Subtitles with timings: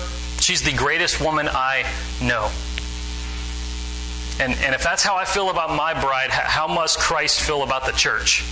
[0.42, 1.90] She's the greatest woman I
[2.22, 2.52] know.
[4.40, 7.86] And, and if that's how I feel about my bride, how must Christ feel about
[7.86, 8.44] the church?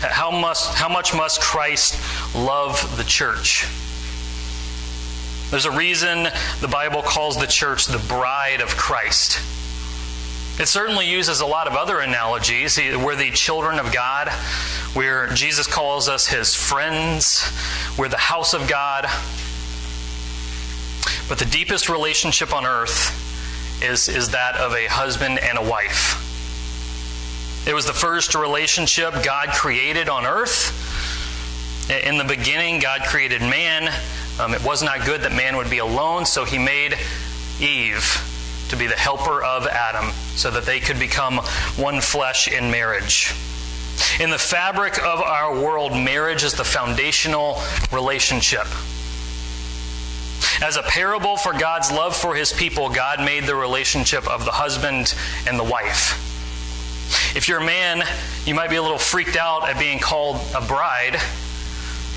[0.00, 3.66] How, must, how much must Christ love the church?
[5.50, 6.28] There's a reason
[6.60, 9.40] the Bible calls the church the bride of Christ.
[10.60, 12.78] It certainly uses a lot of other analogies.
[12.78, 14.28] We're the children of God,
[14.94, 17.42] where Jesus calls us his friends,
[17.98, 19.06] we're the house of God.
[21.28, 26.29] But the deepest relationship on earth is, is that of a husband and a wife.
[27.66, 30.76] It was the first relationship God created on earth.
[31.90, 33.92] In the beginning, God created man.
[34.40, 36.96] Um, it was not good that man would be alone, so he made
[37.60, 38.26] Eve
[38.70, 41.38] to be the helper of Adam so that they could become
[41.76, 43.34] one flesh in marriage.
[44.18, 47.60] In the fabric of our world, marriage is the foundational
[47.92, 48.66] relationship.
[50.62, 54.52] As a parable for God's love for his people, God made the relationship of the
[54.52, 55.14] husband
[55.46, 56.29] and the wife.
[57.34, 58.02] If you're a man,
[58.44, 61.16] you might be a little freaked out at being called a bride.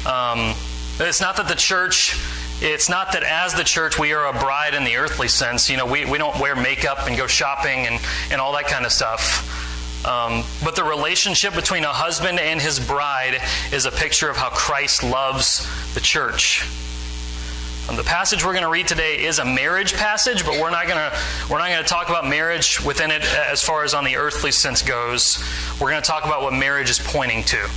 [0.06, 0.56] Um,
[1.00, 2.20] it's not that the church,
[2.62, 5.70] it's not that as the church we are a bride in the earthly sense.
[5.70, 8.00] You know, we, we don't wear makeup and go shopping and,
[8.32, 10.06] and all that kind of stuff.
[10.06, 14.50] Um, but the relationship between a husband and his bride is a picture of how
[14.50, 16.68] Christ loves the church.
[17.90, 20.88] Um, the passage we're going to read today is a marriage passage, but we're not
[20.88, 21.18] going to
[21.50, 24.52] we're not going to talk about marriage within it as far as on the earthly
[24.52, 25.44] sense goes.
[25.82, 27.68] We're going to talk about what marriage is pointing to.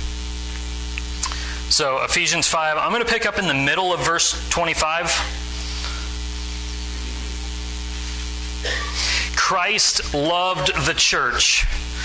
[1.69, 5.11] So Ephesians 5, I'm going to pick up in the middle of verse 25.
[9.35, 11.65] Christ loved the church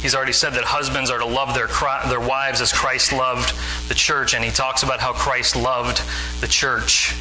[0.00, 1.68] He's already said that husbands are to love their,
[2.08, 3.52] their wives as Christ loved
[3.88, 6.02] the church, and he talks about how Christ loved
[6.40, 7.14] the church.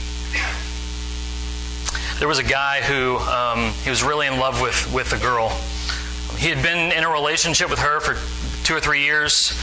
[2.20, 5.50] There was a guy who um, he was really in love with, with a girl.
[6.38, 8.16] He had been in a relationship with her for
[8.64, 9.54] two or three years.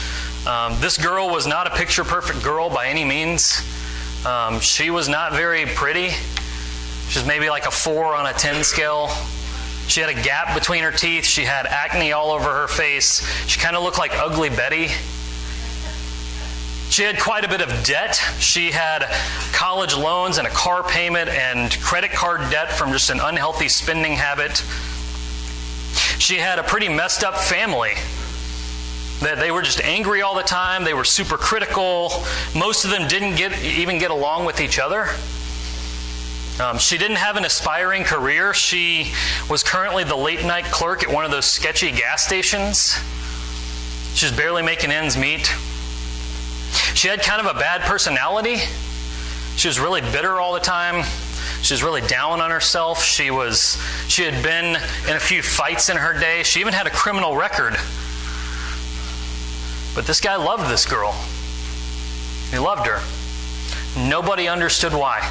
[0.47, 3.61] Um, this girl was not a picture perfect girl by any means.
[4.25, 6.09] Um, she was not very pretty.
[7.09, 9.09] She was maybe like a four on a 10 scale.
[9.87, 11.25] She had a gap between her teeth.
[11.25, 13.25] She had acne all over her face.
[13.47, 14.89] She kind of looked like Ugly Betty.
[16.89, 18.15] She had quite a bit of debt.
[18.39, 19.05] She had
[19.53, 24.13] college loans and a car payment and credit card debt from just an unhealthy spending
[24.13, 24.63] habit.
[26.19, 27.95] She had a pretty messed up family.
[29.21, 30.83] That they were just angry all the time.
[30.83, 32.11] They were super critical.
[32.55, 35.09] Most of them didn't get, even get along with each other.
[36.59, 38.53] Um, she didn't have an aspiring career.
[38.53, 39.11] She
[39.49, 42.95] was currently the late night clerk at one of those sketchy gas stations.
[44.13, 45.53] She was barely making ends meet.
[46.93, 48.57] She had kind of a bad personality.
[49.57, 51.03] She was really bitter all the time.
[51.61, 53.03] she was really down on herself.
[53.03, 54.77] She was she had been
[55.09, 56.43] in a few fights in her day.
[56.43, 57.75] She even had a criminal record.
[59.93, 61.13] But this guy loved this girl.
[62.49, 63.01] He loved her.
[63.97, 65.29] Nobody understood why.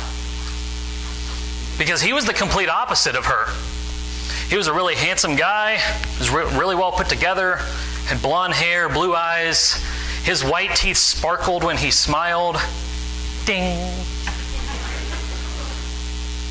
[1.79, 3.47] Because he was the complete opposite of her.
[4.49, 5.81] He was a really handsome guy,
[6.19, 7.57] was re- really well put together,
[8.07, 9.75] had blonde hair, blue eyes.
[10.23, 12.57] His white teeth sparkled when he smiled.
[13.47, 13.77] Ding.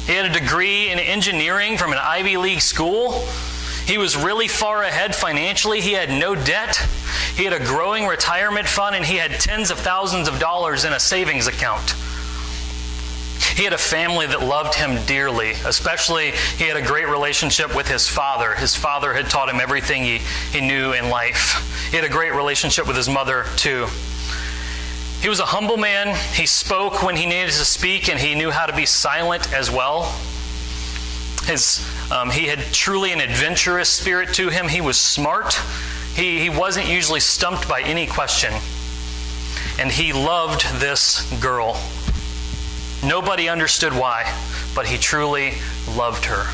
[0.06, 3.26] He had a degree in engineering from an Ivy League school.
[3.86, 5.82] He was really far ahead financially.
[5.82, 6.76] He had no debt.
[7.36, 10.94] He had a growing retirement fund and he had tens of thousands of dollars in
[10.94, 11.96] a savings account.
[13.56, 17.88] He had a family that loved him dearly, especially he had a great relationship with
[17.88, 18.56] his father.
[18.56, 20.18] His father had taught him everything he,
[20.52, 21.88] he knew in life.
[21.92, 23.88] He had a great relationship with his mother, too.
[25.22, 26.18] He was a humble man.
[26.34, 29.70] He spoke when he needed to speak, and he knew how to be silent as
[29.70, 30.12] well.
[31.46, 34.68] His, um, he had truly an adventurous spirit to him.
[34.68, 35.54] He was smart.
[36.16, 38.54] He, he wasn't usually stumped by any question.
[39.80, 41.80] And he loved this girl.
[43.06, 44.34] Nobody understood why,
[44.76, 45.54] but he truly
[45.90, 46.46] loved her.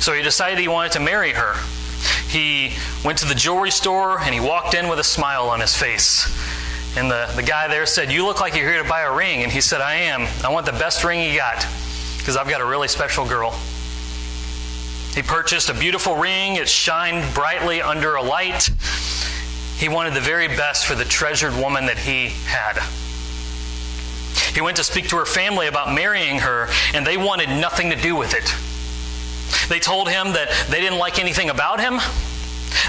[0.00, 1.54] So he decided he wanted to marry her.
[2.28, 2.72] He
[3.04, 6.26] went to the jewelry store and he walked in with a smile on his face.
[6.96, 9.42] And the, the guy there said, You look like you're here to buy a ring.
[9.42, 10.28] And he said, I am.
[10.44, 11.66] I want the best ring you got
[12.18, 13.58] because I've got a really special girl.
[15.14, 18.70] He purchased a beautiful ring, it shined brightly under a light.
[19.78, 22.78] He wanted the very best for the treasured woman that he had.
[24.58, 27.96] He went to speak to her family about marrying her, and they wanted nothing to
[27.96, 28.52] do with it.
[29.68, 32.00] They told him that they didn't like anything about him.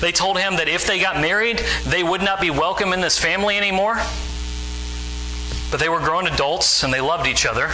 [0.02, 3.20] They told him that if they got married, they would not be welcome in this
[3.20, 3.98] family anymore.
[5.70, 7.70] But they were grown adults and they loved each other.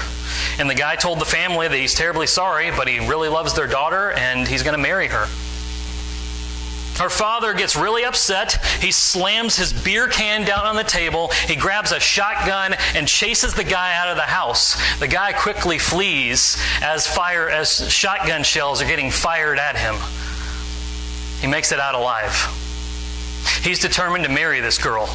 [0.59, 3.65] And the guy told the family that he's terribly sorry, but he really loves their
[3.65, 5.27] daughter and he's going to marry her.
[6.97, 8.53] Her father gets really upset.
[8.79, 11.29] He slams his beer can down on the table.
[11.45, 14.75] He grabs a shotgun and chases the guy out of the house.
[14.99, 19.95] The guy quickly flees as fire as shotgun shells are getting fired at him.
[21.41, 22.33] He makes it out alive.
[23.61, 25.09] He's determined to marry this girl.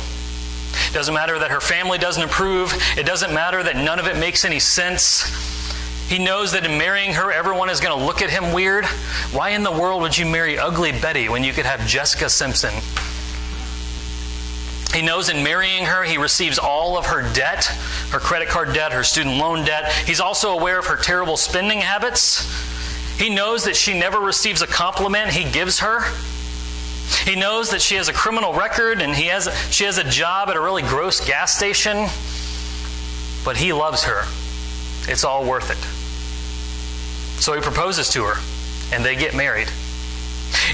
[0.91, 2.73] It doesn't matter that her family doesn't approve.
[2.97, 5.50] It doesn't matter that none of it makes any sense.
[6.11, 8.85] He knows that in marrying her, everyone is going to look at him weird.
[9.33, 12.75] Why in the world would you marry ugly Betty when you could have Jessica Simpson?
[14.93, 17.71] He knows in marrying her, he receives all of her debt
[18.11, 19.93] her credit card debt, her student loan debt.
[20.05, 22.45] He's also aware of her terrible spending habits.
[23.19, 26.01] He knows that she never receives a compliment he gives her.
[27.25, 30.49] He knows that she has a criminal record and he has, she has a job
[30.49, 32.09] at a really gross gas station.
[33.45, 34.25] But he loves her.
[35.11, 35.79] It's all worth it.
[37.41, 38.41] So he proposes to her,
[38.95, 39.69] and they get married.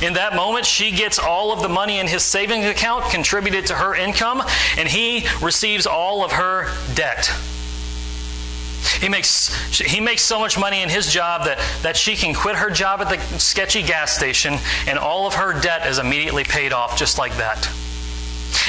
[0.02, 3.74] In that moment, she gets all of the money in his savings account contributed to
[3.74, 4.42] her income,
[4.76, 7.30] and he receives all of her debt.
[9.00, 12.56] He makes, he makes so much money in his job that, that she can quit
[12.56, 16.72] her job at the sketchy gas station, and all of her debt is immediately paid
[16.72, 17.68] off just like that.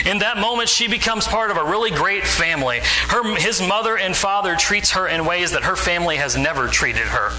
[0.06, 2.80] In that moment, she becomes part of a really great family.
[3.08, 7.08] Her, his mother and father treats her in ways that her family has never treated
[7.08, 7.32] her.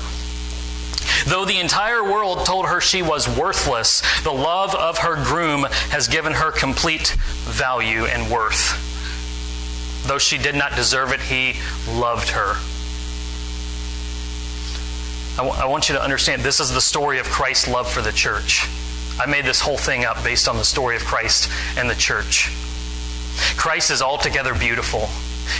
[1.26, 6.08] Though the entire world told her she was worthless, the love of her groom has
[6.08, 7.08] given her complete
[7.44, 8.84] value and worth.
[10.06, 12.54] Though she did not deserve it, he loved her.
[15.34, 18.00] I, w- I want you to understand this is the story of Christ's love for
[18.02, 18.66] the church.
[19.20, 22.50] I made this whole thing up based on the story of Christ and the church.
[23.56, 25.08] Christ is altogether beautiful.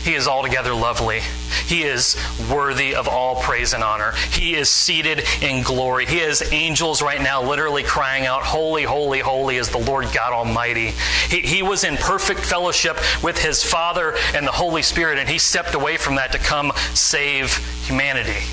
[0.04, 1.20] He is altogether lovely.
[1.66, 2.16] He is
[2.50, 4.12] worthy of all praise and honor.
[4.32, 6.06] He is seated in glory.
[6.06, 10.32] He has angels right now literally crying out, Holy, holy, holy is the Lord God
[10.32, 10.92] Almighty.
[11.28, 15.38] He, he was in perfect fellowship with his Father and the Holy Spirit, and he
[15.38, 18.46] stepped away from that to come save humanity.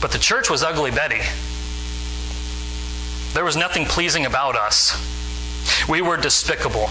[0.00, 1.20] But the church was ugly Betty.
[3.34, 4.96] There was nothing pleasing about us.
[5.88, 6.90] We were despicable.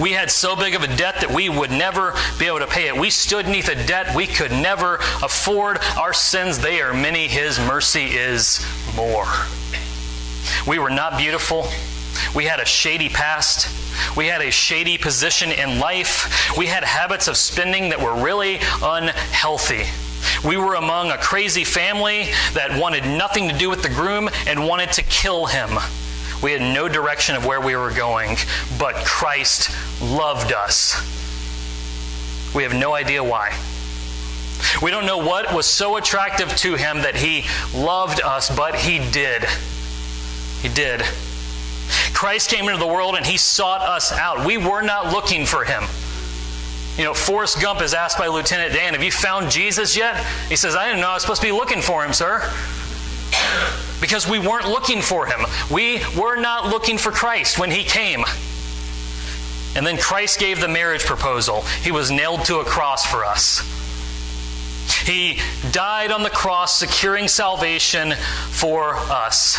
[0.00, 2.88] We had so big of a debt that we would never be able to pay
[2.88, 2.96] it.
[2.96, 5.78] We stood neath a debt we could never afford.
[5.98, 7.28] Our sins, they are many.
[7.28, 8.64] His mercy is
[8.96, 9.26] more.
[10.66, 11.68] We were not beautiful.
[12.34, 13.68] We had a shady past.
[14.16, 16.56] We had a shady position in life.
[16.56, 19.84] We had habits of spending that were really unhealthy.
[20.46, 24.66] We were among a crazy family that wanted nothing to do with the groom and
[24.66, 25.78] wanted to kill him.
[26.42, 28.36] We had no direction of where we were going,
[28.78, 29.70] but Christ
[30.02, 30.96] loved us.
[32.54, 33.56] We have no idea why.
[34.82, 37.44] We don't know what was so attractive to him that he
[37.74, 39.44] loved us, but he did.
[40.60, 41.02] He did.
[42.12, 44.44] Christ came into the world and he sought us out.
[44.46, 45.84] We were not looking for him.
[46.96, 50.16] You know, Forrest Gump is asked by Lieutenant Dan, Have you found Jesus yet?
[50.48, 52.42] He says, I didn't know I was supposed to be looking for him, sir.
[54.02, 55.46] Because we weren't looking for him.
[55.70, 58.24] We were not looking for Christ when he came.
[59.74, 61.62] And then Christ gave the marriage proposal.
[61.82, 63.62] He was nailed to a cross for us.
[65.06, 65.40] He
[65.70, 68.12] died on the cross, securing salvation
[68.50, 69.56] for us.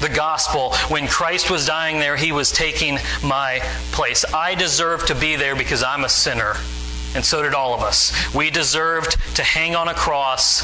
[0.00, 3.60] The gospel, when Christ was dying there, he was taking my
[3.92, 4.24] place.
[4.32, 6.54] I deserve to be there because I'm a sinner.
[7.14, 8.12] And so did all of us.
[8.34, 10.62] We deserved to hang on a cross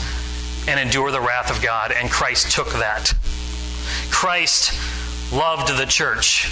[0.66, 3.14] and endure the wrath of God, and Christ took that.
[4.10, 4.72] Christ
[5.32, 6.50] loved the church.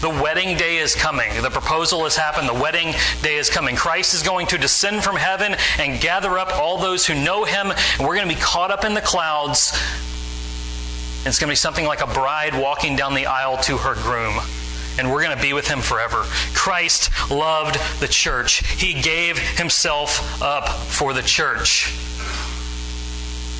[0.00, 1.42] The wedding day is coming.
[1.42, 2.48] The proposal has happened.
[2.48, 3.76] The wedding day is coming.
[3.76, 7.70] Christ is going to descend from heaven and gather up all those who know him,
[7.70, 9.72] and we're going to be caught up in the clouds.
[11.18, 13.94] And it's going to be something like a bride walking down the aisle to her
[13.94, 14.40] groom
[14.98, 16.22] and we're going to be with him forever.
[16.54, 18.64] Christ loved the church.
[18.78, 21.92] He gave himself up for the church.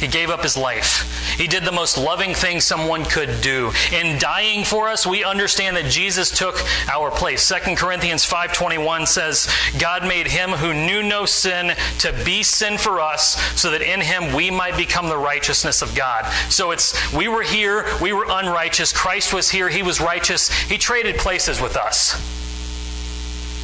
[0.04, 1.34] He gave up his life.
[1.38, 3.72] He did the most loving thing someone could do.
[3.90, 7.42] In dying for us, we understand that Jesus took our place.
[7.42, 13.00] 2 Corinthians 5:21 says, "God made him who knew no sin to be sin for
[13.00, 17.26] us, so that in him we might become the righteousness of God." So it's we
[17.26, 18.92] were here, we were unrighteous.
[18.92, 20.50] Christ was here, he was righteous.
[20.50, 22.14] He traded places with us.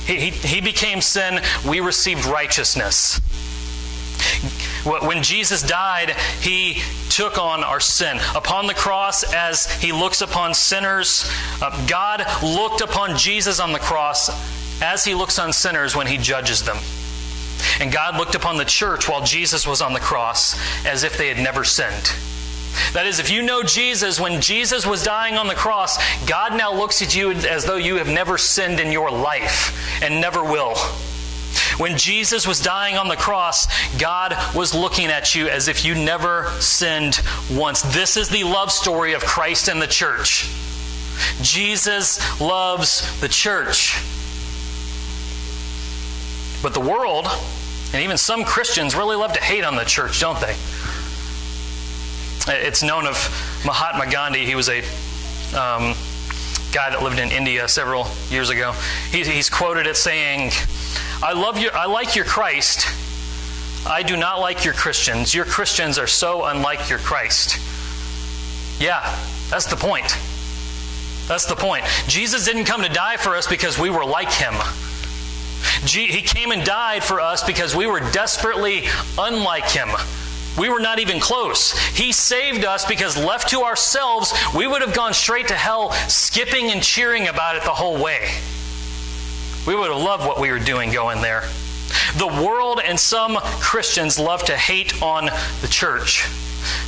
[0.07, 3.21] He, he, he became sin, we received righteousness.
[4.85, 6.11] When Jesus died,
[6.41, 8.19] he took on our sin.
[8.35, 13.79] Upon the cross, as he looks upon sinners, uh, God looked upon Jesus on the
[13.79, 14.31] cross
[14.83, 16.79] as he looks on sinners when he judges them.
[17.81, 20.57] And God looked upon the church while Jesus was on the cross
[20.87, 22.13] as if they had never sinned.
[22.93, 26.73] That is, if you know Jesus, when Jesus was dying on the cross, God now
[26.73, 30.77] looks at you as though you have never sinned in your life and never will.
[31.81, 35.95] When Jesus was dying on the cross, God was looking at you as if you
[35.95, 37.19] never sinned
[37.51, 37.81] once.
[37.81, 40.51] This is the love story of Christ and the church.
[41.41, 43.99] Jesus loves the church.
[46.63, 47.27] But the world,
[47.95, 50.55] and even some Christians, really love to hate on the church, don't they?
[52.47, 53.15] It's known of
[53.65, 54.45] Mahatma Gandhi.
[54.45, 54.81] He was a
[55.57, 55.95] um,
[56.73, 58.73] guy that lived in India several years ago.
[59.11, 60.51] He, he's quoted as saying,
[61.23, 62.87] I love your, I like your Christ.
[63.87, 65.35] I do not like your Christians.
[65.35, 67.59] Your Christians are so unlike your Christ.
[68.81, 69.03] Yeah,
[69.49, 70.17] that's the point.
[71.29, 71.85] That's the point.
[72.09, 74.55] Jesus didn't come to die for us because we were like him.
[75.87, 79.89] He came and died for us because we were desperately unlike him.
[80.59, 81.79] We were not even close.
[81.91, 86.71] He saved us because left to ourselves, we would have gone straight to hell, skipping
[86.71, 88.31] and cheering about it the whole way.
[89.67, 91.43] We would have loved what we were doing going there.
[92.17, 95.27] The world and some Christians love to hate on
[95.61, 96.27] the church.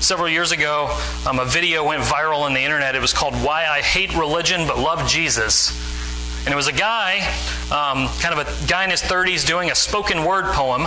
[0.01, 2.95] Several years ago, um, a video went viral on the internet.
[2.95, 5.71] It was called Why I Hate Religion But Love Jesus.
[6.45, 7.19] And it was a guy,
[7.71, 10.87] um, kind of a guy in his 30s, doing a spoken word poem.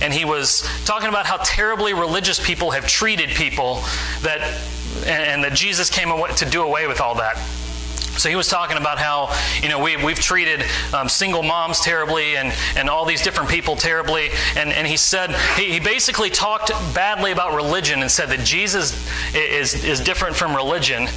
[0.00, 3.82] And he was talking about how terribly religious people have treated people
[4.22, 4.40] that,
[5.00, 7.36] and, and that Jesus came to do away with all that.
[8.18, 12.36] So he was talking about how, you know, we, we've treated um, single moms terribly
[12.36, 14.30] and, and all these different people terribly.
[14.56, 18.94] And, and he said, he, he basically talked badly about religion and said that Jesus
[19.34, 21.08] is, is different from religion.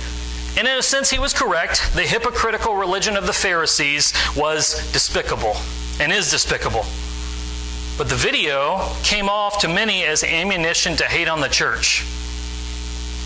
[0.58, 1.94] And in a sense, he was correct.
[1.94, 5.56] The hypocritical religion of the Pharisees was despicable
[6.00, 6.86] and is despicable.
[7.98, 12.06] But the video came off to many as ammunition to hate on the church.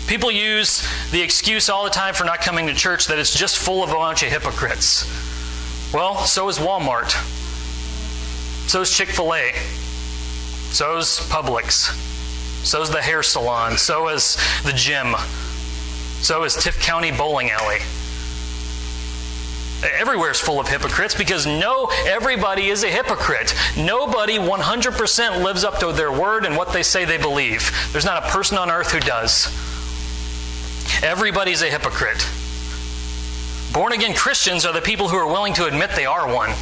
[0.06, 3.56] People use the excuse all the time for not coming to church that it's just
[3.56, 5.04] full of a bunch of hypocrites.
[5.94, 7.12] Well, so is Walmart.
[8.68, 9.52] So is Chick fil A.
[10.72, 11.92] So is Publix.
[12.64, 13.78] So is the hair salon.
[13.78, 15.14] So is the gym.
[16.20, 17.78] So is Tift County Bowling Alley.
[19.98, 23.54] Everywhere is full of hypocrites because no, everybody is a hypocrite.
[23.76, 27.70] Nobody 100% lives up to their word and what they say they believe.
[27.92, 29.48] There's not a person on earth who does.
[31.04, 32.26] Everybody's a hypocrite.
[33.74, 36.54] Born again Christians are the people who are willing to admit they are one.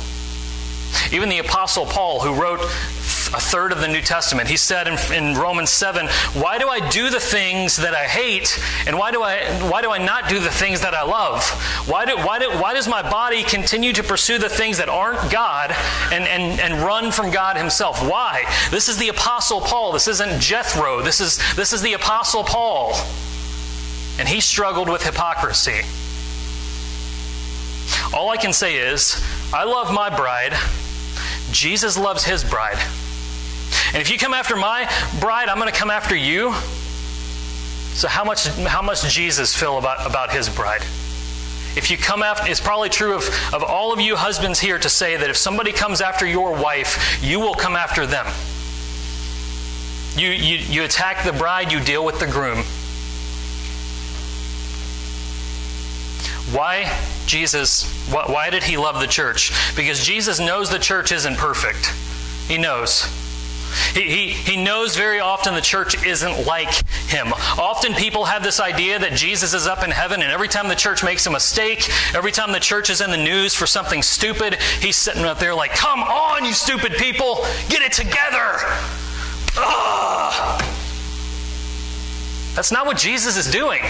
[1.12, 4.48] Even the Apostle Paul, who wrote a third of the New Testament.
[4.48, 8.60] He said in, in, Romans 7, Why do I do the things that I hate?
[8.84, 11.44] And why do I, why do I not do the things that I love?
[11.88, 15.30] Why, do, why, do, why does my body continue to pursue the things that aren't
[15.30, 15.70] God
[16.12, 18.02] and, and, and run from God Himself?
[18.06, 18.44] Why?
[18.70, 19.92] This is the Apostle Paul.
[19.92, 21.00] This isn't Jethro.
[21.00, 22.94] This is, this is the Apostle Paul.
[24.18, 25.82] And he struggled with hypocrisy.
[28.14, 30.54] All I can say is, I love my bride.
[31.50, 32.78] Jesus loves his bride.
[33.92, 34.90] And if you come after my
[35.20, 36.52] bride, I'm going to come after you.
[37.94, 40.82] So how much how much Jesus feel about, about his bride?
[41.74, 44.88] If you come after it's probably true of, of all of you husbands here to
[44.88, 48.26] say that if somebody comes after your wife, you will come after them.
[50.16, 52.64] You, you, you attack the bride, you deal with the groom.
[56.52, 59.52] Why Jesus, why did he love the church?
[59.74, 61.86] Because Jesus knows the church isn't perfect.
[62.48, 63.06] He knows.
[63.94, 66.72] He, he, he knows very often the church isn't like
[67.08, 67.32] him.
[67.32, 70.74] Often people have this idea that Jesus is up in heaven, and every time the
[70.74, 74.60] church makes a mistake, every time the church is in the news for something stupid,
[74.80, 78.58] he's sitting up there like, Come on, you stupid people, get it together.
[79.56, 80.71] Ugh.
[82.54, 83.80] That's not what Jesus is doing.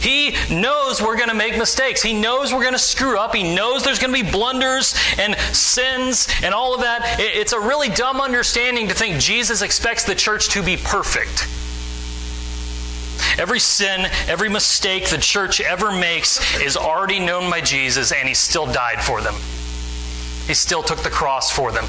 [0.00, 2.00] He knows we're going to make mistakes.
[2.00, 3.34] He knows we're going to screw up.
[3.34, 7.16] He knows there's going to be blunders and sins and all of that.
[7.18, 11.48] It's a really dumb understanding to think Jesus expects the church to be perfect.
[13.36, 18.34] Every sin, every mistake the church ever makes is already known by Jesus, and He
[18.34, 19.34] still died for them.
[20.46, 21.86] He still took the cross for them.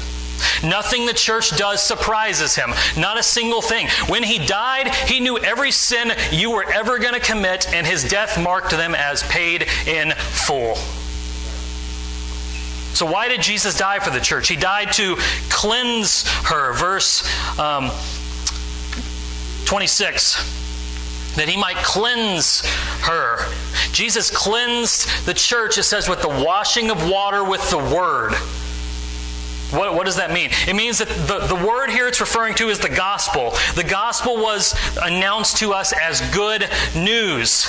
[0.62, 2.70] Nothing the church does surprises him.
[2.96, 3.88] Not a single thing.
[4.08, 8.04] When he died, he knew every sin you were ever going to commit, and his
[8.04, 10.76] death marked them as paid in full.
[12.94, 14.48] So, why did Jesus die for the church?
[14.48, 15.16] He died to
[15.50, 16.72] cleanse her.
[16.72, 17.22] Verse
[17.58, 17.90] um,
[19.66, 20.56] 26
[21.36, 22.62] that he might cleanse
[23.02, 23.46] her.
[23.92, 28.32] Jesus cleansed the church, it says, with the washing of water with the word.
[29.70, 30.50] What, what, does that mean?
[30.68, 33.52] It means that the, the word here it's referring to is the gospel.
[33.74, 37.64] The gospel was announced to us as good news.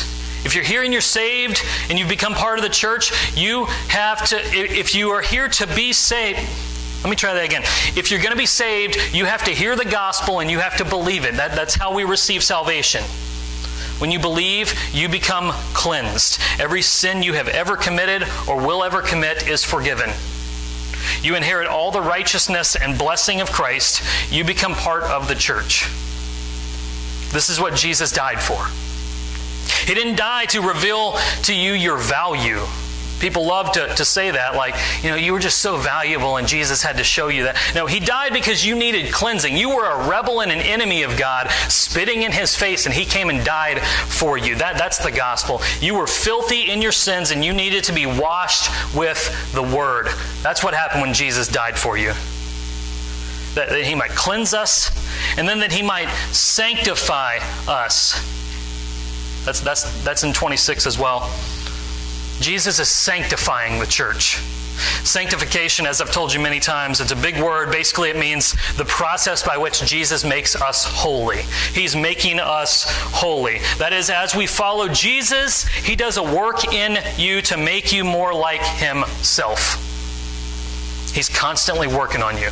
[0.45, 4.26] If you're here and you're saved and you've become part of the church, you have
[4.28, 6.39] to, if you are here to be saved,
[7.04, 7.63] let me try that again.
[7.95, 10.78] If you're going to be saved, you have to hear the gospel and you have
[10.78, 11.36] to believe it.
[11.36, 13.04] That, that's how we receive salvation.
[14.00, 16.39] When you believe, you become cleansed.
[16.60, 20.12] Every sin you have ever committed or will ever commit is forgiven.
[21.22, 24.04] You inherit all the righteousness and blessing of Christ.
[24.32, 25.88] You become part of the church.
[27.32, 28.67] This is what Jesus died for.
[29.86, 32.62] He didn't die to reveal to you your value.
[33.19, 36.47] People love to, to say that, like, you know, you were just so valuable and
[36.47, 37.58] Jesus had to show you that.
[37.73, 39.58] No, he died because you needed cleansing.
[39.58, 43.06] You were a rebel and an enemy of God, spitting in his face, and he
[43.06, 44.56] came and died for you.
[44.56, 45.62] That, that's the gospel.
[45.82, 50.10] You were filthy in your sins and you needed to be washed with the word.
[50.43, 52.13] That's what happened when Jesus died for you.
[53.56, 54.91] That, that he might cleanse us,
[55.36, 58.13] and then that he might sanctify us.
[59.43, 61.32] That's, that's, that's in 26 as well.
[62.39, 64.38] Jesus is sanctifying the church.
[65.04, 67.71] Sanctification, as I've told you many times, it's a big word.
[67.71, 71.41] Basically, it means the process by which Jesus makes us holy.
[71.73, 73.60] He's making us holy.
[73.80, 78.04] That is, as we follow Jesus, He does a work in you to make you
[78.04, 79.84] more like Himself.
[81.13, 82.50] He's constantly working on you.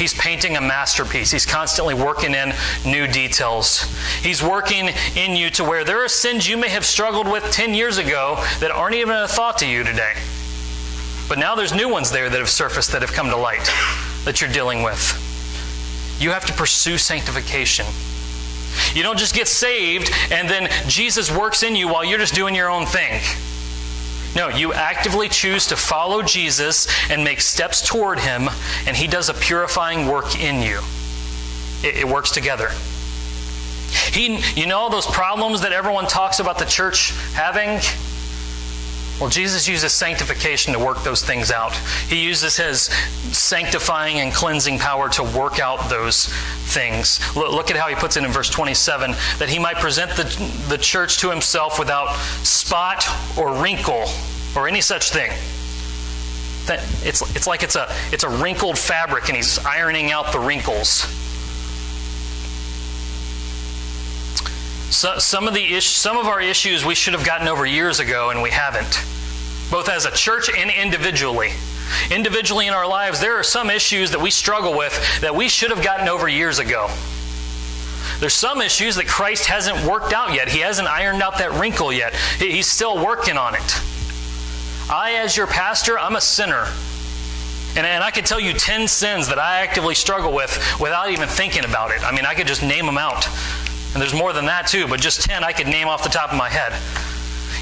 [0.00, 1.30] He's painting a masterpiece.
[1.30, 2.54] He's constantly working in
[2.86, 3.84] new details.
[4.22, 7.74] He's working in you to where there are sins you may have struggled with 10
[7.74, 10.14] years ago that aren't even a thought to you today.
[11.28, 13.70] But now there's new ones there that have surfaced that have come to light
[14.24, 16.16] that you're dealing with.
[16.18, 17.84] You have to pursue sanctification.
[18.94, 22.54] You don't just get saved and then Jesus works in you while you're just doing
[22.54, 23.20] your own thing.
[24.36, 28.48] No, you actively choose to follow Jesus and make steps toward Him,
[28.86, 30.80] and He does a purifying work in you.
[31.82, 32.70] It, it works together.
[34.12, 37.80] He, you know, those problems that everyone talks about the church having?
[39.20, 41.74] Well, Jesus uses sanctification to work those things out.
[42.08, 42.84] He uses his
[43.36, 46.32] sanctifying and cleansing power to work out those
[46.72, 47.20] things.
[47.36, 50.24] Look at how he puts it in verse 27 that he might present the,
[50.70, 53.04] the church to himself without spot
[53.36, 54.06] or wrinkle
[54.56, 55.30] or any such thing.
[57.02, 61.04] It's, it's like it's a, it's a wrinkled fabric and he's ironing out the wrinkles.
[64.90, 68.30] So, some of the some of our issues we should have gotten over years ago,
[68.30, 69.00] and we haven't,
[69.70, 71.52] both as a church and individually.
[72.10, 75.70] Individually in our lives, there are some issues that we struggle with that we should
[75.70, 76.88] have gotten over years ago.
[78.18, 80.48] There's some issues that Christ hasn't worked out yet.
[80.48, 82.14] He hasn't ironed out that wrinkle yet.
[82.38, 83.80] He's still working on it.
[84.90, 86.66] I, as your pastor, I'm a sinner.
[87.76, 90.50] And, and I could tell you 10 sins that I actively struggle with
[90.80, 92.04] without even thinking about it.
[92.04, 93.26] I mean, I could just name them out.
[93.92, 96.30] And there's more than that, too, but just 10 I could name off the top
[96.30, 96.72] of my head.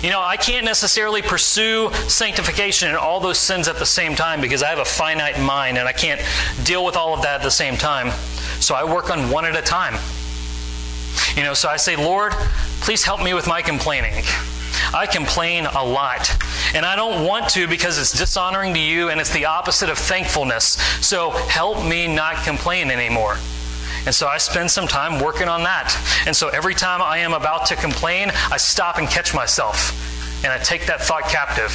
[0.02, 4.40] You know, I can't necessarily pursue sanctification and all those sins at the same time
[4.40, 6.20] because I have a finite mind and I can't
[6.62, 8.12] deal with all of that at the same time.
[8.60, 9.94] So I work on one at a time.
[11.34, 12.32] You know, so I say, Lord,
[12.80, 14.22] please help me with my complaining.
[14.94, 16.30] I complain a lot.
[16.74, 19.98] And I don't want to because it's dishonoring to you and it's the opposite of
[19.98, 20.74] thankfulness.
[21.04, 23.36] So help me not complain anymore.
[24.08, 25.94] And so I spend some time working on that.
[26.26, 29.92] And so every time I am about to complain, I stop and catch myself.
[30.42, 31.72] And I take that thought captive.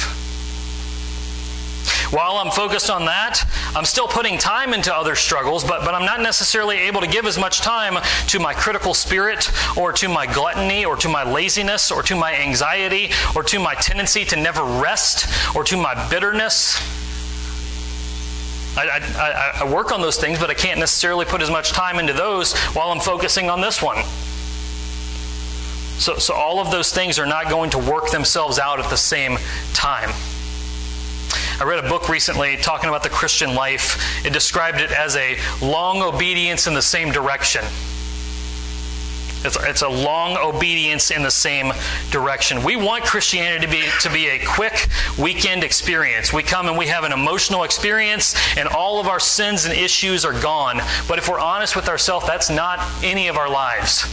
[2.12, 6.04] While I'm focused on that, I'm still putting time into other struggles, but, but I'm
[6.04, 10.26] not necessarily able to give as much time to my critical spirit, or to my
[10.26, 14.64] gluttony, or to my laziness, or to my anxiety, or to my tendency to never
[14.64, 17.03] rest, or to my bitterness.
[18.76, 21.98] I, I, I, work on those things, but I can't necessarily put as much time
[21.98, 24.02] into those while I'm focusing on this one.
[25.98, 28.96] So, so all of those things are not going to work themselves out at the
[28.96, 29.38] same
[29.74, 30.10] time.
[31.60, 34.26] I read a book recently talking about the Christian life.
[34.26, 37.64] It described it as a long obedience in the same direction.
[39.44, 41.72] It's, it's a long obedience in the same
[42.10, 42.62] direction.
[42.62, 46.32] We want Christianity to be, to be a quick weekend experience.
[46.32, 50.24] We come and we have an emotional experience, and all of our sins and issues
[50.24, 50.80] are gone.
[51.08, 54.04] But if we're honest with ourselves, that's not any of our lives.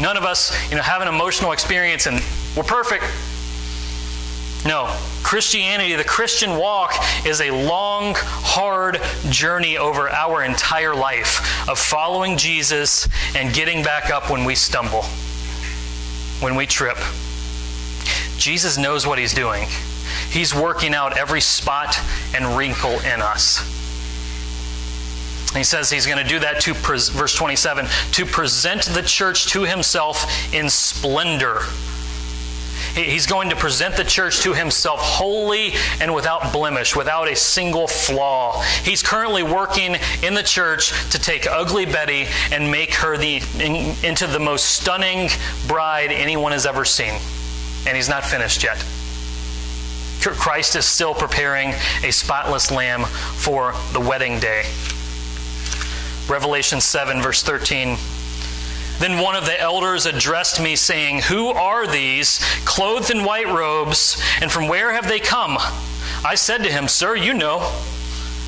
[0.00, 2.22] None of us, you know, have an emotional experience and
[2.56, 3.04] we're perfect.
[4.64, 4.94] No.
[5.22, 6.94] Christianity, the Christian walk,
[7.26, 14.10] is a long, hard journey over our entire life of following Jesus and getting back
[14.10, 15.02] up when we stumble,
[16.40, 16.96] when we trip.
[18.38, 19.68] Jesus knows what he's doing.
[20.30, 21.96] He's working out every spot
[22.34, 23.58] and wrinkle in us.
[25.54, 29.62] He says he's going to do that to, verse 27, to present the church to
[29.62, 31.60] himself in splendor
[33.04, 37.86] He's going to present the church to himself holy and without blemish, without a single
[37.86, 38.60] flaw.
[38.82, 43.94] He's currently working in the church to take ugly Betty and make her the, in,
[44.04, 45.28] into the most stunning
[45.66, 47.14] bride anyone has ever seen.
[47.86, 48.84] And he's not finished yet.
[50.20, 54.64] Christ is still preparing a spotless lamb for the wedding day.
[56.28, 57.96] Revelation 7, verse 13
[58.98, 64.20] then one of the elders addressed me, saying, Who are these, clothed in white robes,
[64.40, 65.56] and from where have they come?
[66.24, 67.72] I said to him, Sir, you know.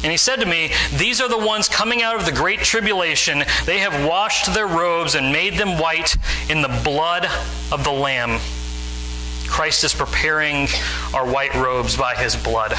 [0.02, 3.44] And he said to me, These are the ones coming out of the great tribulation.
[3.66, 6.16] They have washed their robes and made them white
[6.48, 7.26] in the blood
[7.70, 8.40] of the Lamb.
[9.46, 10.68] Christ is preparing
[11.12, 12.72] our white robes by his blood.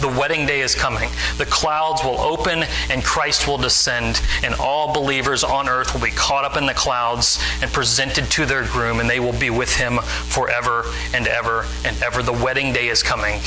[0.00, 1.10] The wedding day is coming.
[1.36, 6.10] The clouds will open and Christ will descend, and all believers on earth will be
[6.10, 9.76] caught up in the clouds and presented to their groom, and they will be with
[9.76, 12.22] him forever and ever and ever.
[12.22, 13.40] The wedding day is coming.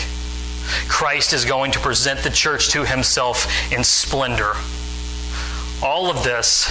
[0.88, 4.54] Christ is going to present the church to himself in splendor.
[5.82, 6.70] All of this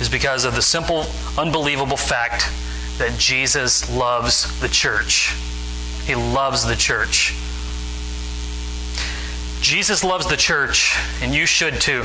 [0.00, 1.06] is because of the simple,
[1.38, 2.50] unbelievable fact
[2.98, 5.34] that Jesus loves the church.
[6.04, 7.34] He loves the church.
[9.66, 12.04] Jesus loves the church, and you should too.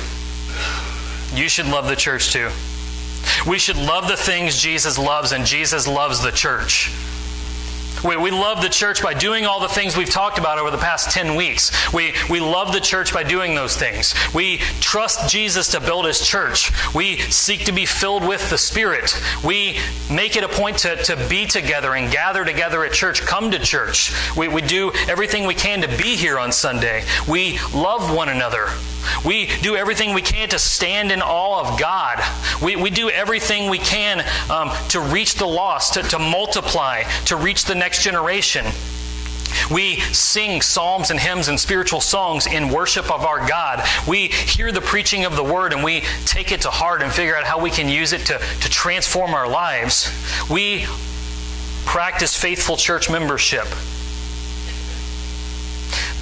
[1.32, 2.50] You should love the church too.
[3.48, 6.92] We should love the things Jesus loves, and Jesus loves the church.
[8.04, 10.78] We, we love the church by doing all the things we've talked about over the
[10.78, 11.72] past 10 weeks.
[11.94, 14.16] We, we love the church by doing those things.
[14.34, 16.72] We trust Jesus to build his church.
[16.94, 19.16] We seek to be filled with the Spirit.
[19.44, 23.52] We make it a point to, to be together and gather together at church, come
[23.52, 24.12] to church.
[24.36, 27.04] We, we do everything we can to be here on Sunday.
[27.28, 28.68] We love one another.
[29.26, 32.24] We do everything we can to stand in awe of God.
[32.62, 37.36] We, we do everything we can um, to reach the lost, to, to multiply, to
[37.36, 38.66] reach the next generation.
[39.70, 43.86] We sing psalms and hymns and spiritual songs in worship of our God.
[44.08, 47.36] We hear the preaching of the word and we take it to heart and figure
[47.36, 50.10] out how we can use it to, to transform our lives.
[50.50, 50.86] We
[51.86, 53.68] practice faithful church membership.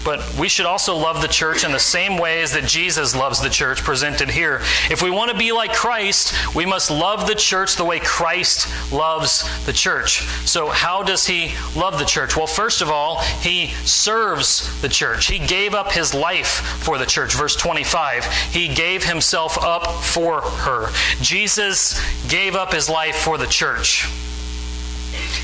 [0.04, 3.50] But we should also love the church in the same ways that Jesus loves the
[3.50, 4.62] church presented here.
[4.90, 8.68] If we want to be like Christ, we must love the church the way Christ
[8.94, 10.22] loves the church.
[10.46, 12.38] So, how does he love the church?
[12.38, 15.28] Well, first of all, he serves the church.
[15.28, 17.34] He gave up his life for the church.
[17.34, 20.90] Verse 25, he gave himself up for her.
[21.22, 24.08] Jesus gave up his life for the church.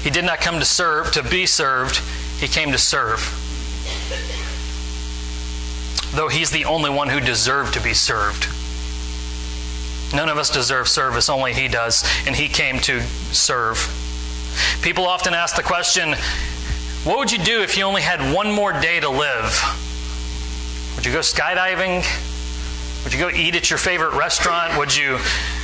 [0.02, 1.98] He did not come to serve, to be served,
[2.39, 3.41] he came to serve
[6.15, 8.47] though he's the only one who deserved to be served.
[10.13, 13.01] None of us deserve service, only he does, and he came to
[13.32, 13.78] serve.
[14.82, 16.15] People often ask the question
[17.04, 19.62] what would you do if you only had one more day to live?
[20.95, 22.04] Would you go skydiving?
[23.04, 24.75] Would you go eat at your favorite restaurant?
[24.80, 25.19] Would you,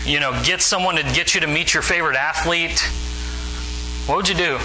[0.05, 2.79] you know, get someone to get you to meet your favorite athlete?
[4.05, 4.59] What would you do?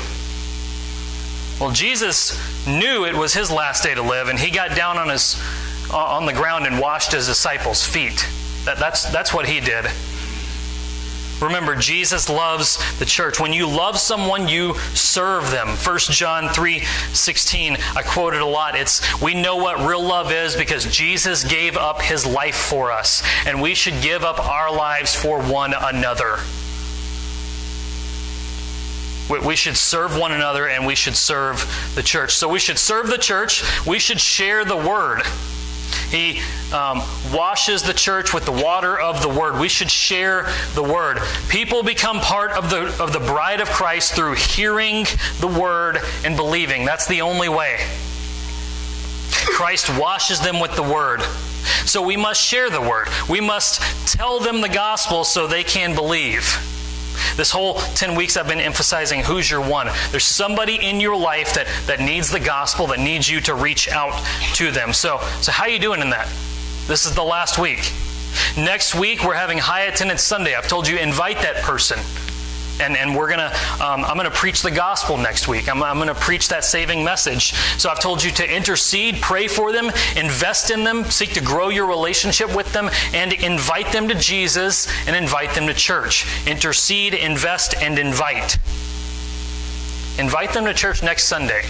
[1.59, 5.09] Well, Jesus knew it was his last day to live, and he got down on
[5.09, 5.43] his
[5.97, 8.29] Uh, on the ground and washed his disciples' feet.
[8.67, 9.87] That, that's, that's what he did.
[11.41, 13.41] Remember, Jesus loves the church.
[13.41, 15.69] When you love someone, you serve them.
[15.69, 18.77] 1 John 3 16, I quote it a lot.
[18.77, 23.23] It's we know what real love is because Jesus gave up his life for us,
[23.47, 26.41] and we should give up our lives for one another.
[29.31, 32.35] We should serve one another and we should serve the church.
[32.35, 35.23] So we should serve the church, we should share the word.
[36.11, 36.41] He
[36.73, 39.59] um, washes the church with the water of the word.
[39.59, 41.19] We should share the word.
[41.49, 45.07] People become part of the, of the bride of Christ through hearing
[45.41, 46.85] the word and believing.
[46.85, 47.79] That's the only way.
[49.31, 51.23] Christ washes them with the word.
[51.85, 53.09] So we must share the word.
[53.29, 56.76] We must tell them the gospel so they can believe.
[57.37, 59.89] This whole 10 weeks I've been emphasizing who's your one.
[60.11, 63.89] There's somebody in your life that, that needs the gospel, that needs you to reach
[63.89, 64.23] out
[64.55, 64.93] to them.
[64.93, 66.27] So, so how are you doing in that?
[66.87, 67.93] This is the last week.
[68.57, 70.55] Next week, we're having high attendance Sunday.
[70.55, 71.99] I've told you, invite that person
[72.81, 75.69] and, and we're gonna um, i'm gonna preach the gospel next week.
[75.69, 77.53] I'm, I'm gonna preach that saving message.
[77.79, 79.87] So i've told you to intercede pray for them
[80.17, 84.89] invest in them seek to grow your relationship with them and invite them to jesus
[85.07, 86.27] and invite them to church.
[86.47, 88.59] Intercede invest and invite.
[90.19, 91.63] Invite them to church next sunday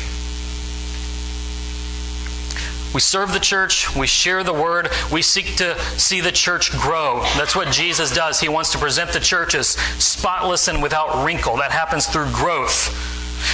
[2.96, 7.20] we serve the church, we share the word, we seek to see the church grow.
[7.36, 8.40] That's what Jesus does.
[8.40, 9.68] He wants to present the church as
[10.02, 11.58] spotless and without wrinkle.
[11.58, 12.88] That happens through growth.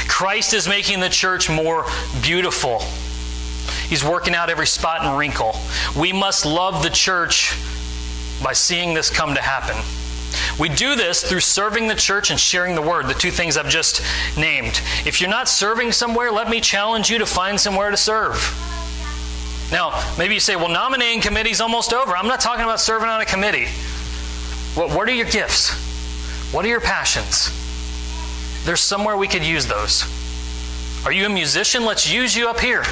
[0.06, 1.86] Christ is making the church more
[2.22, 2.82] beautiful.
[3.88, 5.56] He's working out every spot and wrinkle.
[5.98, 7.52] We must love the church
[8.44, 9.74] by seeing this come to happen.
[10.56, 13.68] We do this through serving the church and sharing the word, the two things I've
[13.68, 14.02] just
[14.38, 14.80] named.
[15.04, 18.68] If you're not serving somewhere, let me challenge you to find somewhere to serve.
[19.72, 22.14] Now, maybe you say, well, nominating committee's almost over.
[22.14, 23.66] I'm not talking about serving on a committee.
[24.74, 25.72] What, what are your gifts?
[26.52, 27.50] What are your passions?
[28.64, 30.04] There's somewhere we could use those.
[31.06, 31.84] Are you a musician?
[31.86, 32.84] Let's use you up here.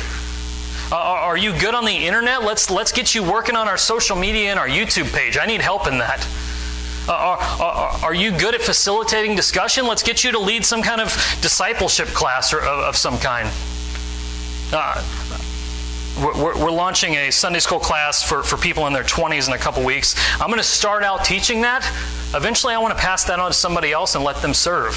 [0.91, 2.43] Uh, are you good on the internet?
[2.43, 5.37] Let's, let's get you working on our social media and our YouTube page.
[5.37, 6.27] I need help in that.
[7.07, 9.87] Uh, are, are, are, you good at facilitating discussion?
[9.87, 11.09] Let's get you to lead some kind of
[11.41, 13.49] discipleship class or, of, of some kind.
[14.73, 15.03] Uh,
[16.19, 19.59] we're, we're, launching a Sunday school class for, for people in their 20s in a
[19.59, 20.17] couple weeks.
[20.41, 21.85] I'm going to start out teaching that.
[22.35, 24.95] Eventually, I want to pass that on to somebody else and let them serve.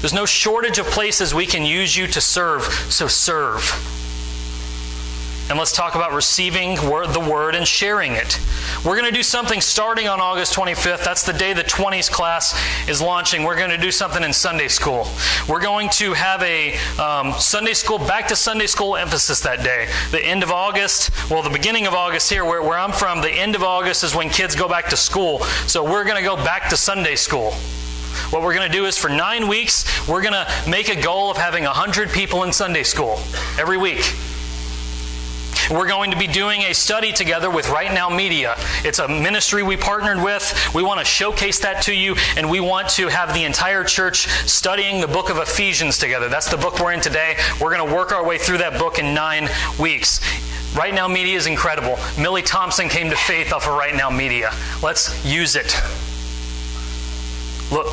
[0.00, 3.93] There's no shortage of places we can use you to serve, so serve.
[5.50, 8.40] And let's talk about receiving the word and sharing it.
[8.82, 11.04] We're going to do something starting on August 25th.
[11.04, 13.44] That's the day the 20s class is launching.
[13.44, 15.06] We're going to do something in Sunday school.
[15.46, 19.86] We're going to have a um, Sunday school, back to Sunday school emphasis that day.
[20.12, 23.30] The end of August, well, the beginning of August here, where, where I'm from, the
[23.30, 25.40] end of August is when kids go back to school.
[25.66, 27.52] So we're going to go back to Sunday school.
[28.30, 31.30] What we're going to do is for nine weeks, we're going to make a goal
[31.30, 33.20] of having 100 people in Sunday school
[33.58, 34.14] every week.
[35.70, 38.54] We're going to be doing a study together with Right Now Media.
[38.84, 40.74] It's a ministry we partnered with.
[40.74, 44.28] We want to showcase that to you, and we want to have the entire church
[44.48, 46.28] studying the book of Ephesians together.
[46.28, 47.36] That's the book we're in today.
[47.60, 49.48] We're going to work our way through that book in nine
[49.78, 50.20] weeks.
[50.76, 51.98] Right Now Media is incredible.
[52.18, 54.52] Millie Thompson came to faith off of Right Now Media.
[54.82, 55.74] Let's use it.
[57.72, 57.86] Look,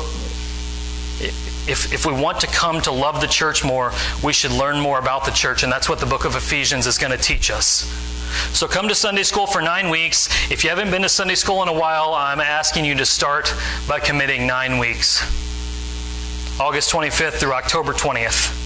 [1.68, 4.98] if, if we want to come to love the church more, we should learn more
[4.98, 7.84] about the church, and that's what the book of Ephesians is going to teach us.
[8.52, 10.28] So come to Sunday school for nine weeks.
[10.50, 13.54] If you haven't been to Sunday school in a while, I'm asking you to start
[13.86, 15.22] by committing nine weeks
[16.60, 18.61] August 25th through October 20th.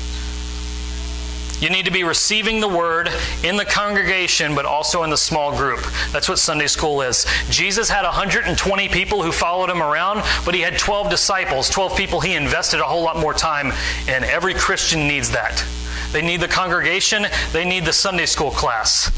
[1.61, 3.09] You need to be receiving the word
[3.43, 5.81] in the congregation, but also in the small group.
[6.13, 7.25] That's what Sunday school is.
[7.49, 12.21] Jesus had 120 people who followed him around, but he had 12 disciples, 12 people
[12.21, 13.73] he invested a whole lot more time
[14.07, 14.23] in.
[14.23, 15.65] Every Christian needs that.
[16.13, 19.11] They need the congregation, they need the Sunday school class,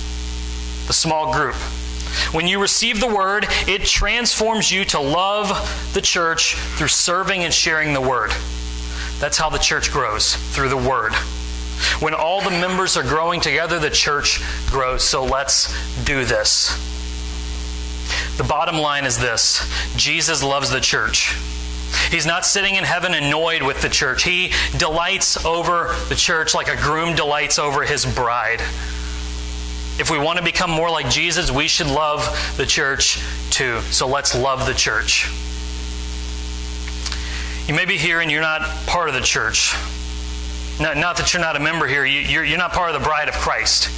[0.86, 1.56] the small group.
[2.32, 7.52] When you receive the word, it transforms you to love the church through serving and
[7.52, 8.30] sharing the word.
[9.18, 11.12] That's how the church grows, through the word.
[12.00, 15.04] When all the members are growing together, the church grows.
[15.04, 16.76] So let's do this.
[18.36, 21.34] The bottom line is this Jesus loves the church.
[22.10, 24.22] He's not sitting in heaven annoyed with the church.
[24.22, 28.60] He delights over the church like a groom delights over his bride.
[29.98, 33.80] If we want to become more like Jesus, we should love the church too.
[33.90, 35.28] So let's love the church.
[37.66, 39.74] You may be here and you're not part of the church.
[40.80, 43.04] Not, not that you're not a member here, you, you're, you're not part of the
[43.04, 43.88] bride of Christ.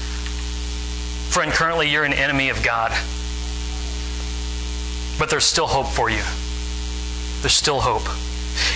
[1.31, 2.91] Friend, currently you're an enemy of God.
[5.19, 6.23] But there's still hope for you.
[7.43, 8.09] There's still hope.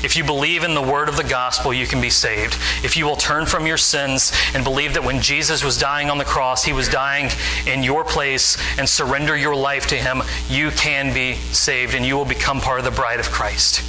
[0.04, 2.56] If you believe in the word of the gospel, you can be saved.
[2.84, 6.18] If you will turn from your sins and believe that when Jesus was dying on
[6.18, 7.30] the cross, he was dying
[7.66, 12.16] in your place and surrender your life to him, you can be saved and you
[12.16, 13.82] will become part of the bride of Christ.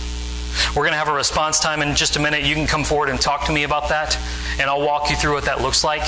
[0.75, 2.43] We're going to have a response time in just a minute.
[2.43, 4.17] You can come forward and talk to me about that,
[4.59, 6.03] and I'll walk you through what that looks like.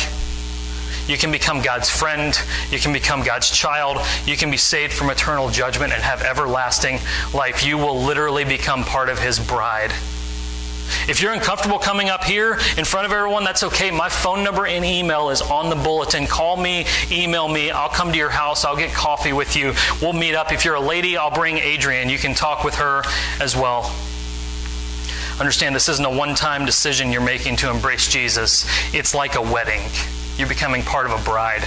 [1.08, 2.38] You can become God's friend.
[2.70, 4.06] You can become God's child.
[4.26, 7.00] You can be saved from eternal judgment and have everlasting
[7.34, 7.66] life.
[7.66, 9.94] You will literally become part of His bride.
[11.08, 13.92] If you're uncomfortable coming up here in front of everyone, that's okay.
[13.92, 16.28] My phone number and email is on the bulletin.
[16.28, 17.72] Call me, email me.
[17.72, 18.66] I'll come to your house.
[18.66, 19.74] I'll get coffee with you.
[20.02, 20.52] We'll meet up.
[20.52, 22.10] If you're a lady, I'll bring Adrian.
[22.10, 23.04] You can talk with her
[23.40, 23.94] as well.
[25.40, 29.42] Understand this isn't a one time decision you're making to embrace Jesus, it's like a
[29.42, 29.82] wedding.
[30.38, 31.64] You're becoming part of a bride.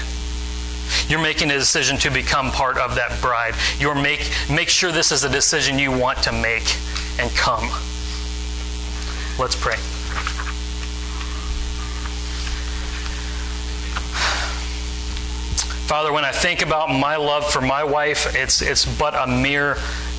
[1.07, 3.55] You're making a decision to become part of that bride.
[3.79, 6.77] You're make make sure this is a decision you want to make
[7.21, 7.69] and come.
[9.39, 9.77] Let's pray.
[15.87, 19.77] Father, when I think about my love for my wife, it's it's but a mere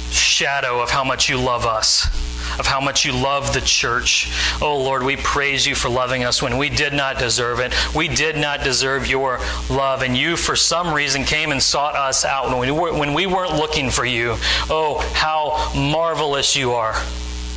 [0.10, 2.21] shadow of how much you love us
[2.62, 4.32] of how much you love the church.
[4.62, 7.74] Oh Lord, we praise you for loving us when we did not deserve it.
[7.96, 12.24] We did not deserve your love, and you, for some reason, came and sought us
[12.24, 14.36] out when we, were, when we weren't looking for you.
[14.70, 16.94] Oh, how marvelous you are!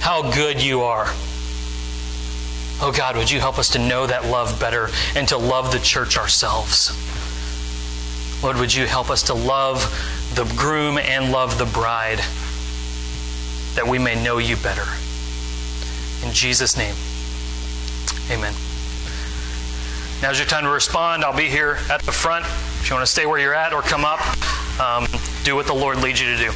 [0.00, 1.04] How good you are!
[2.80, 5.80] Oh God, would you help us to know that love better and to love the
[5.80, 6.92] church ourselves?
[8.42, 9.82] Lord, would you help us to love
[10.34, 12.20] the groom and love the bride?
[13.74, 14.86] That we may know you better.
[16.26, 16.94] In Jesus' name,
[18.30, 18.54] amen.
[20.22, 21.24] Now's your time to respond.
[21.24, 22.46] I'll be here at the front.
[22.46, 24.20] If you want to stay where you're at or come up,
[24.80, 25.06] um,
[25.42, 26.52] do what the Lord leads you to do.